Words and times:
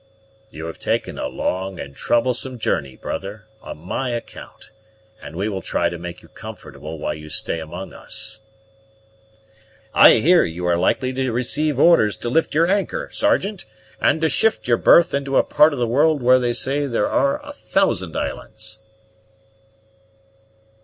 "You 0.49 0.65
have 0.65 0.79
taken 0.79 1.19
a 1.19 1.27
long 1.27 1.79
and 1.79 1.95
troublesome 1.95 2.57
journey, 2.57 2.95
brother, 2.95 3.45
on 3.61 3.77
my 3.77 4.09
account; 4.09 4.71
and 5.21 5.35
we 5.35 5.47
will 5.47 5.61
try 5.61 5.89
to 5.89 5.99
make 5.99 6.23
you 6.23 6.27
comfortable 6.27 6.97
while 6.97 7.13
you 7.13 7.29
stay 7.29 7.59
among 7.59 7.93
us." 7.93 8.39
"I 9.93 10.13
hear 10.15 10.43
you 10.43 10.65
are 10.65 10.75
likely 10.75 11.13
to 11.13 11.31
receive 11.31 11.79
orders 11.79 12.17
to 12.17 12.29
lift 12.29 12.55
your 12.55 12.65
anchor, 12.65 13.09
Sergeant, 13.11 13.65
and 13.99 14.21
to 14.21 14.29
shift 14.29 14.67
your 14.67 14.77
berth 14.77 15.13
into 15.13 15.37
a 15.37 15.43
part 15.43 15.71
of 15.71 15.77
the 15.77 15.85
world 15.87 16.23
where 16.23 16.39
they 16.39 16.53
say 16.53 16.87
there 16.87 17.05
are 17.07 17.39
a 17.45 17.53
thousand 17.53 18.15
islands." 18.15 18.79